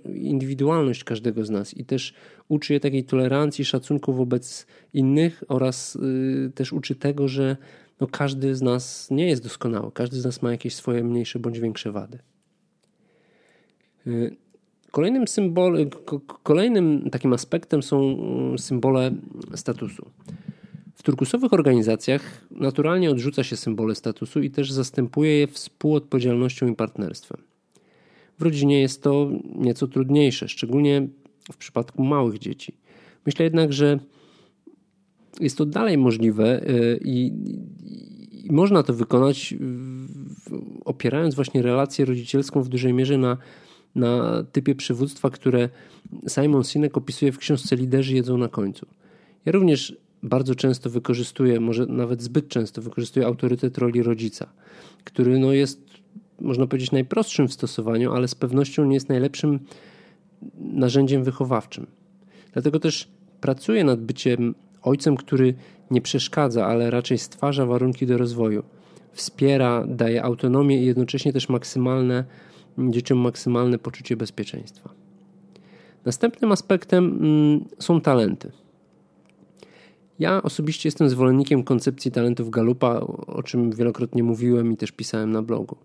indywidualność 0.05 1.03
każdego 1.03 1.45
z 1.45 1.49
nas 1.49 1.77
i 1.77 1.85
też 1.85 2.13
uczy 2.47 2.73
je 2.73 2.79
takiej 2.79 3.03
tolerancji, 3.03 3.65
szacunku 3.65 4.13
wobec 4.13 4.67
innych 4.93 5.43
oraz 5.47 5.97
yy, 6.01 6.51
też 6.55 6.73
uczy 6.73 6.95
tego, 6.95 7.27
że 7.27 7.57
no 7.99 8.07
każdy 8.07 8.55
z 8.55 8.61
nas 8.61 9.11
nie 9.11 9.27
jest 9.27 9.43
doskonały, 9.43 9.91
każdy 9.91 10.21
z 10.21 10.25
nas 10.25 10.41
ma 10.41 10.51
jakieś 10.51 10.75
swoje 10.75 11.03
mniejsze 11.03 11.39
bądź 11.39 11.59
większe 11.59 11.91
wady. 11.91 12.19
Y, 14.07 14.35
kolejnym, 14.91 15.27
symbol, 15.27 15.89
kolejnym 16.43 17.09
takim 17.09 17.33
aspektem 17.33 17.83
są 17.83 18.17
y, 18.53 18.57
symbole 18.57 19.11
statusu. 19.55 20.05
W 20.99 21.03
turkusowych 21.03 21.53
organizacjach 21.53 22.45
naturalnie 22.51 23.11
odrzuca 23.11 23.43
się 23.43 23.57
symbole 23.57 23.95
statusu 23.95 24.41
i 24.41 24.51
też 24.51 24.71
zastępuje 24.71 25.39
je 25.39 25.47
współodpowiedzialnością 25.47 26.67
i 26.67 26.75
partnerstwem. 26.75 27.41
W 28.39 28.41
rodzinie 28.41 28.81
jest 28.81 29.03
to 29.03 29.29
nieco 29.55 29.87
trudniejsze, 29.87 30.47
szczególnie 30.47 31.07
w 31.51 31.57
przypadku 31.57 32.03
małych 32.03 32.39
dzieci. 32.39 32.73
Myślę 33.25 33.43
jednak, 33.43 33.73
że 33.73 33.99
jest 35.39 35.57
to 35.57 35.65
dalej 35.65 35.97
możliwe 35.97 36.69
y, 36.69 36.99
i, 37.05 37.31
i 38.45 38.51
można 38.51 38.83
to 38.83 38.93
wykonać 38.93 39.55
opierając 40.85 41.35
właśnie 41.35 41.61
relację 41.61 42.05
rodzicielską 42.05 42.63
w 42.63 42.69
dużej 42.69 42.93
mierze 42.93 43.17
na, 43.17 43.37
na 43.95 44.43
typie 44.51 44.75
przywództwa, 44.75 45.29
które 45.29 45.69
Simon 46.27 46.63
Sinek 46.63 46.97
opisuje 46.97 47.31
w 47.31 47.37
książce 47.37 47.75
Liderzy 47.75 48.15
jedzą 48.15 48.37
na 48.37 48.47
końcu. 48.47 48.87
Ja 49.45 49.51
również 49.51 50.08
bardzo 50.23 50.55
często 50.55 50.89
wykorzystuję, 50.89 51.59
może 51.59 51.85
nawet 51.85 52.21
zbyt 52.21 52.47
często 52.47 52.81
wykorzystuję 52.81 53.25
autorytet 53.25 53.77
roli 53.77 54.03
rodzica, 54.03 54.47
który 55.03 55.39
no 55.39 55.53
jest, 55.53 55.81
można 56.41 56.67
powiedzieć, 56.67 56.91
najprostszym 56.91 57.47
w 57.47 57.53
stosowaniu, 57.53 58.13
ale 58.13 58.27
z 58.27 58.35
pewnością 58.35 58.85
nie 58.85 58.93
jest 58.93 59.09
najlepszym 59.09 59.59
narzędziem 60.59 61.23
wychowawczym. 61.23 61.87
Dlatego 62.53 62.79
też 62.79 63.11
pracuję 63.41 63.83
nad 63.83 64.01
byciem 64.01 64.55
ojcem, 64.81 65.17
który 65.17 65.53
nie 65.91 66.01
przeszkadza, 66.01 66.65
ale 66.65 66.91
raczej 66.91 67.17
stwarza 67.17 67.65
warunki 67.65 68.05
do 68.05 68.17
rozwoju. 68.17 68.63
Wspiera, 69.11 69.85
daje 69.87 70.23
autonomię 70.23 70.81
i 70.81 70.85
jednocześnie 70.85 71.33
też 71.33 71.49
maksymalne, 71.49 72.23
dzieciom 72.77 73.17
maksymalne 73.17 73.79
poczucie 73.79 74.17
bezpieczeństwa. 74.17 74.89
Następnym 76.05 76.51
aspektem 76.51 77.05
mm, 77.05 77.65
są 77.79 78.01
talenty. 78.01 78.51
Ja 80.19 80.43
osobiście 80.43 80.87
jestem 80.87 81.09
zwolennikiem 81.09 81.63
koncepcji 81.63 82.11
talentów 82.11 82.49
Galupa, 82.49 82.99
o 83.27 83.43
czym 83.43 83.71
wielokrotnie 83.71 84.23
mówiłem 84.23 84.71
i 84.71 84.77
też 84.77 84.91
pisałem 84.91 85.31
na 85.31 85.41
blogu. 85.41 85.77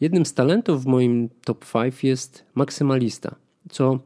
Jednym 0.00 0.26
z 0.26 0.34
talentów 0.34 0.84
w 0.84 0.86
moim 0.86 1.28
top 1.44 1.64
5 1.72 2.04
jest 2.04 2.44
maksymalista, 2.54 3.34
co 3.70 3.98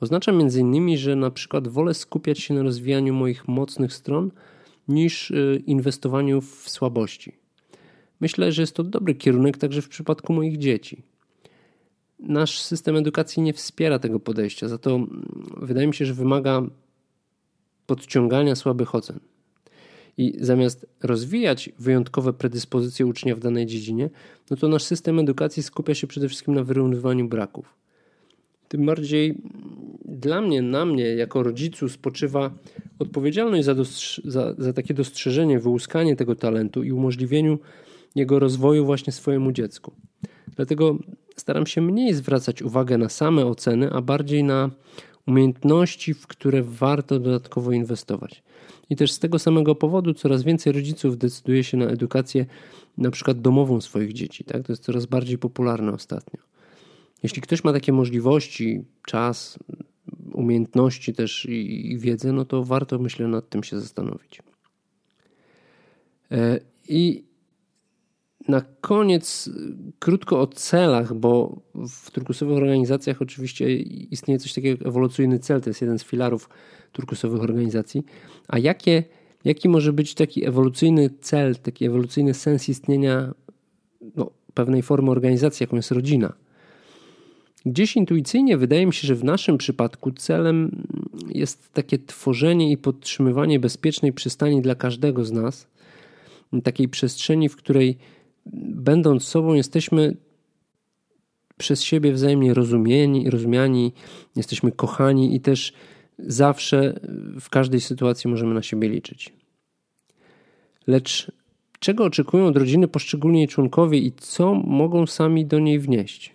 oznacza 0.00 0.32
m.in., 0.32 0.96
że 0.96 1.16
na 1.16 1.30
przykład 1.30 1.68
wolę 1.68 1.94
skupiać 1.94 2.38
się 2.38 2.54
na 2.54 2.62
rozwijaniu 2.62 3.14
moich 3.14 3.48
mocnych 3.48 3.92
stron 3.92 4.30
niż 4.88 5.30
y, 5.30 5.62
inwestowaniu 5.66 6.40
w 6.40 6.70
słabości. 6.70 7.32
Myślę, 8.20 8.52
że 8.52 8.62
jest 8.62 8.76
to 8.76 8.84
dobry 8.84 9.14
kierunek 9.14 9.58
także 9.58 9.82
w 9.82 9.88
przypadku 9.88 10.32
moich 10.32 10.58
dzieci. 10.58 11.02
Nasz 12.18 12.60
system 12.60 12.96
edukacji 12.96 13.42
nie 13.42 13.52
wspiera 13.52 13.98
tego 13.98 14.20
podejścia, 14.20 14.68
za 14.68 14.78
to 14.78 14.94
mm, 14.94 15.26
wydaje 15.56 15.86
mi 15.86 15.94
się, 15.94 16.06
że 16.06 16.14
wymaga 16.14 16.62
podciągania 17.86 18.56
słabych 18.56 18.94
ocen. 18.94 19.20
I 20.16 20.34
zamiast 20.40 20.86
rozwijać 21.02 21.70
wyjątkowe 21.78 22.32
predyspozycje 22.32 23.06
ucznia 23.06 23.36
w 23.36 23.40
danej 23.40 23.66
dziedzinie, 23.66 24.10
no 24.50 24.56
to 24.56 24.68
nasz 24.68 24.82
system 24.82 25.18
edukacji 25.18 25.62
skupia 25.62 25.94
się 25.94 26.06
przede 26.06 26.28
wszystkim 26.28 26.54
na 26.54 26.64
wyrównywaniu 26.64 27.28
braków. 27.28 27.74
Tym 28.68 28.86
bardziej 28.86 29.38
dla 30.04 30.40
mnie, 30.40 30.62
na 30.62 30.84
mnie, 30.84 31.04
jako 31.04 31.42
rodzicu, 31.42 31.88
spoczywa 31.88 32.50
odpowiedzialność 32.98 33.64
za, 33.64 33.74
za, 34.24 34.54
za 34.58 34.72
takie 34.72 34.94
dostrzeżenie, 34.94 35.58
wyłuskanie 35.58 36.16
tego 36.16 36.34
talentu 36.34 36.82
i 36.82 36.92
umożliwieniu 36.92 37.58
jego 38.14 38.38
rozwoju 38.38 38.84
właśnie 38.84 39.12
swojemu 39.12 39.52
dziecku. 39.52 39.92
Dlatego 40.56 40.98
staram 41.36 41.66
się 41.66 41.80
mniej 41.80 42.14
zwracać 42.14 42.62
uwagę 42.62 42.98
na 42.98 43.08
same 43.08 43.46
oceny, 43.46 43.90
a 43.90 44.00
bardziej 44.00 44.44
na 44.44 44.70
umiejętności, 45.26 46.14
w 46.14 46.26
które 46.26 46.62
warto 46.62 47.20
dodatkowo 47.20 47.72
inwestować. 47.72 48.42
I 48.90 48.96
też 48.96 49.12
z 49.12 49.18
tego 49.18 49.38
samego 49.38 49.74
powodu 49.74 50.14
coraz 50.14 50.42
więcej 50.42 50.72
rodziców 50.72 51.18
decyduje 51.18 51.64
się 51.64 51.76
na 51.76 51.86
edukację 51.86 52.46
na 52.98 53.10
przykład 53.10 53.40
domową 53.40 53.80
swoich 53.80 54.12
dzieci. 54.12 54.44
Tak? 54.44 54.62
To 54.62 54.72
jest 54.72 54.82
coraz 54.82 55.06
bardziej 55.06 55.38
popularne 55.38 55.92
ostatnio. 55.92 56.40
Jeśli 57.22 57.42
ktoś 57.42 57.64
ma 57.64 57.72
takie 57.72 57.92
możliwości, 57.92 58.84
czas, 59.06 59.58
umiejętności 60.32 61.14
też 61.14 61.46
i, 61.46 61.92
i 61.92 61.98
wiedzę, 61.98 62.32
no 62.32 62.44
to 62.44 62.64
warto 62.64 62.98
myślę 62.98 63.28
nad 63.28 63.48
tym 63.48 63.64
się 63.64 63.80
zastanowić. 63.80 64.42
E, 66.30 66.60
I 66.88 67.24
na 68.48 68.60
koniec 68.80 69.50
krótko 69.98 70.40
o 70.40 70.46
celach, 70.46 71.14
bo 71.14 71.60
w 71.74 72.10
turkusowych 72.10 72.56
organizacjach 72.56 73.22
oczywiście 73.22 73.76
istnieje 73.76 74.38
coś 74.38 74.52
takiego 74.52 74.78
jak 74.78 74.88
ewolucyjny 74.88 75.38
cel, 75.38 75.60
to 75.60 75.70
jest 75.70 75.80
jeden 75.80 75.98
z 75.98 76.04
filarów 76.04 76.48
turkusowych 76.92 77.42
organizacji. 77.42 78.04
A 78.48 78.58
jakie, 78.58 79.04
jaki 79.44 79.68
może 79.68 79.92
być 79.92 80.14
taki 80.14 80.46
ewolucyjny 80.46 81.10
cel, 81.20 81.56
taki 81.56 81.84
ewolucyjny 81.84 82.34
sens 82.34 82.68
istnienia 82.68 83.34
no, 84.16 84.30
pewnej 84.54 84.82
formy 84.82 85.10
organizacji, 85.10 85.64
jaką 85.64 85.76
jest 85.76 85.90
rodzina? 85.90 86.32
Gdzieś 87.66 87.96
intuicyjnie 87.96 88.56
wydaje 88.56 88.86
mi 88.86 88.94
się, 88.94 89.06
że 89.06 89.14
w 89.14 89.24
naszym 89.24 89.58
przypadku 89.58 90.12
celem 90.12 90.82
jest 91.28 91.72
takie 91.72 91.98
tworzenie 91.98 92.72
i 92.72 92.76
podtrzymywanie 92.76 93.60
bezpiecznej 93.60 94.12
przystani 94.12 94.62
dla 94.62 94.74
każdego 94.74 95.24
z 95.24 95.32
nas, 95.32 95.66
takiej 96.62 96.88
przestrzeni, 96.88 97.48
w 97.48 97.56
której 97.56 97.98
będąc 98.46 99.24
sobą 99.24 99.54
jesteśmy 99.54 100.16
przez 101.56 101.82
siebie 101.82 102.12
wzajemnie 102.12 102.54
rozumieni, 102.54 103.30
rozumiani, 103.30 103.92
jesteśmy 104.36 104.72
kochani 104.72 105.36
i 105.36 105.40
też 105.40 105.72
zawsze 106.18 107.00
w 107.40 107.50
każdej 107.50 107.80
sytuacji 107.80 108.30
możemy 108.30 108.54
na 108.54 108.62
siebie 108.62 108.88
liczyć. 108.88 109.32
Lecz 110.86 111.32
czego 111.78 112.04
oczekują 112.04 112.46
od 112.46 112.56
rodziny 112.56 112.88
poszczególni 112.88 113.38
jej 113.38 113.48
członkowie 113.48 113.98
i 113.98 114.12
co 114.12 114.54
mogą 114.54 115.06
sami 115.06 115.46
do 115.46 115.58
niej 115.58 115.78
wnieść? 115.78 116.34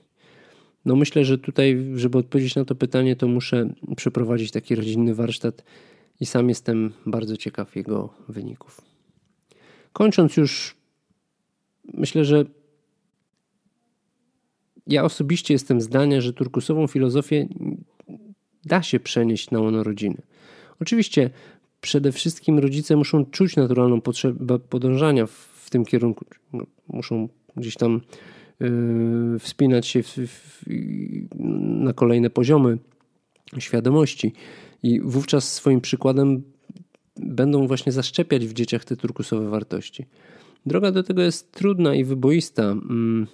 No 0.86 0.96
myślę, 0.96 1.26
że 1.26 1.38
tutaj, 1.38 1.86
żeby 1.96 2.18
odpowiedzieć 2.18 2.56
na 2.56 2.66
to 2.66 2.76
pytanie, 2.76 3.16
to 3.16 3.28
muszę 3.28 3.70
przeprowadzić 3.96 4.52
taki 4.52 4.76
rodzinny 4.76 5.16
warsztat 5.16 5.64
i 6.20 6.26
sam 6.26 6.50
jestem 6.50 6.94
bardzo 7.06 7.38
ciekaw 7.38 7.76
jego 7.76 8.14
wyników. 8.30 8.82
Kończąc 9.94 10.38
już, 10.38 10.77
myślę, 11.94 12.26
że 12.26 12.46
ja 14.88 15.04
osobiście 15.04 15.54
jestem 15.54 15.82
zdania, 15.82 16.22
że 16.22 16.34
turkusową 16.34 16.88
filozofię 16.88 17.48
da 18.66 18.84
się 18.84 19.00
przenieść 19.00 19.52
na 19.52 19.60
łono 19.60 19.84
rodziny. 19.84 20.22
Oczywiście 20.82 21.30
przede 21.82 22.12
wszystkim 22.12 22.60
rodzice 22.60 22.96
muszą 22.96 23.26
czuć 23.26 23.56
naturalną 23.56 24.02
potrzebę 24.02 24.60
podążania 24.60 25.26
w 25.28 25.70
tym 25.70 25.86
kierunku. 25.86 26.26
No, 26.54 26.66
muszą 26.88 27.30
gdzieś 27.56 27.76
tam 27.76 28.02
yy, 28.60 29.40
wspinać 29.40 29.88
się 29.88 30.04
w, 30.04 30.08
w, 30.08 30.64
na 31.86 31.94
kolejne 31.94 32.30
poziomy 32.30 32.78
świadomości 33.60 34.34
i 34.84 35.02
wówczas 35.02 35.54
swoim 35.54 35.82
przykładem 35.82 36.44
będą 37.16 37.68
właśnie 37.68 37.92
zaszczepiać 37.92 38.46
w 38.46 38.54
dzieciach 38.54 38.86
te 38.86 38.96
turkusowe 38.96 39.50
wartości. 39.50 40.06
Droga 40.68 40.92
do 40.92 41.04
tego 41.04 41.22
jest 41.22 41.52
trudna 41.52 41.96
i 41.96 42.04
wyboista. 42.04 42.64
Mm, 42.64 43.28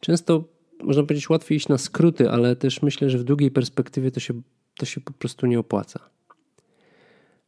często 0.00 0.44
można 0.82 1.02
powiedzieć 1.02 1.30
łatwiej 1.30 1.56
iść 1.56 1.68
na 1.68 1.78
skróty, 1.78 2.30
ale 2.30 2.56
też 2.56 2.82
myślę, 2.82 3.10
że 3.10 3.18
w 3.18 3.24
długiej 3.24 3.50
perspektywie 3.50 4.10
to 4.10 4.20
się, 4.20 4.42
to 4.76 4.86
się 4.86 5.00
po 5.00 5.12
prostu 5.12 5.46
nie 5.46 5.58
opłaca. 5.58 6.00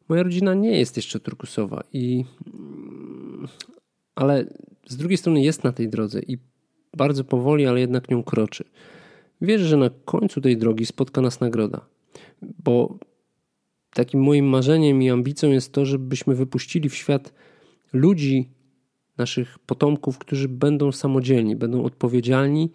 Moja 0.09 0.23
rodzina 0.23 0.55
nie 0.55 0.79
jest 0.79 0.97
jeszcze 0.97 1.21
turkusowa 1.21 1.85
i 1.93 2.25
mm, 2.55 3.49
ale 4.15 4.45
z 4.87 4.97
drugiej 4.97 5.19
strony 5.19 5.43
jest 5.43 5.65
na 5.65 5.73
tej 5.73 5.89
drodze 5.89 6.21
i 6.21 6.39
bardzo 6.97 7.25
powoli, 7.25 7.67
ale 7.67 7.81
jednak 7.81 8.11
nią 8.11 8.23
kroczy. 8.23 8.65
Wierzę, 9.41 9.65
że 9.65 9.77
na 9.77 9.91
końcu 10.05 10.41
tej 10.41 10.57
drogi 10.57 10.87
spotka 10.87 11.21
nas 11.21 11.41
nagroda, 11.41 11.87
bo 12.43 12.99
takim 13.95 14.23
moim 14.23 14.47
marzeniem 14.47 15.03
i 15.03 15.11
ambicją 15.11 15.51
jest 15.51 15.73
to, 15.73 15.87
żebyśmy 15.87 16.35
wypuścili 16.35 16.89
w 16.89 16.95
świat 16.95 17.33
ludzi, 17.93 18.49
naszych 19.21 19.59
potomków, 19.59 20.19
którzy 20.19 20.49
będą 20.49 20.93
samodzielni, 20.93 21.57
będą 21.57 21.85
odpowiedzialni, 21.85 22.71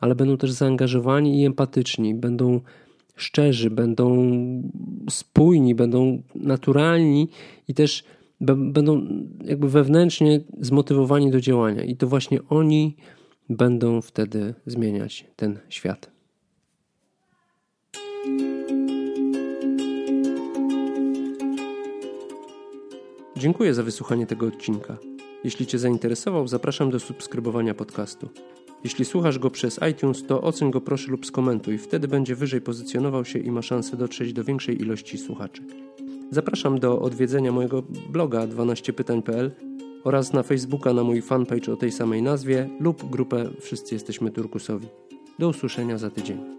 ale 0.00 0.14
będą 0.14 0.36
też 0.36 0.50
zaangażowani 0.50 1.40
i 1.40 1.44
empatyczni, 1.44 2.14
będą 2.14 2.60
szczerzy, 3.16 3.70
będą 3.70 4.32
spójni, 5.10 5.74
będą 5.74 6.22
naturalni 6.34 7.28
i 7.68 7.74
też 7.74 8.04
będą 8.40 9.06
jakby 9.44 9.68
wewnętrznie 9.68 10.40
zmotywowani 10.60 11.30
do 11.30 11.40
działania. 11.40 11.82
I 11.84 11.96
to 11.96 12.06
właśnie 12.06 12.38
oni 12.48 12.96
będą 13.48 14.00
wtedy 14.00 14.54
zmieniać 14.66 15.26
ten 15.36 15.58
świat. 15.68 16.10
Dziękuję 23.36 23.74
za 23.74 23.82
wysłuchanie 23.82 24.26
tego 24.26 24.46
odcinka. 24.46 25.07
Jeśli 25.44 25.66
Cię 25.66 25.78
zainteresował, 25.78 26.48
zapraszam 26.48 26.90
do 26.90 27.00
subskrybowania 27.00 27.74
podcastu. 27.74 28.28
Jeśli 28.84 29.04
słuchasz 29.04 29.38
go 29.38 29.50
przez 29.50 29.80
iTunes, 29.90 30.26
to 30.26 30.42
oceń 30.42 30.70
go 30.70 30.80
proszę 30.80 31.10
lub 31.10 31.26
skomentuj, 31.26 31.78
wtedy 31.78 32.08
będzie 32.08 32.34
wyżej 32.34 32.60
pozycjonował 32.60 33.24
się 33.24 33.38
i 33.38 33.50
ma 33.50 33.62
szansę 33.62 33.96
dotrzeć 33.96 34.32
do 34.32 34.44
większej 34.44 34.82
ilości 34.82 35.18
słuchaczy. 35.18 35.62
Zapraszam 36.30 36.78
do 36.78 37.00
odwiedzenia 37.00 37.52
mojego 37.52 37.82
bloga 38.10 38.46
12pytań.pl 38.46 39.50
oraz 40.04 40.32
na 40.32 40.42
Facebooka 40.42 40.92
na 40.92 41.04
mój 41.04 41.22
fanpage 41.22 41.72
o 41.72 41.76
tej 41.76 41.92
samej 41.92 42.22
nazwie 42.22 42.68
lub 42.80 43.10
grupę 43.10 43.50
Wszyscy 43.60 43.94
Jesteśmy 43.94 44.30
Turkusowi. 44.30 44.88
Do 45.38 45.48
usłyszenia 45.48 45.98
za 45.98 46.10
tydzień. 46.10 46.58